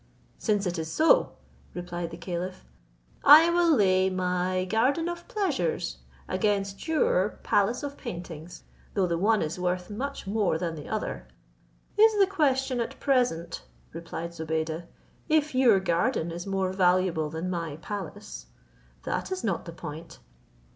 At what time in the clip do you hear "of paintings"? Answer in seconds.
7.83-8.63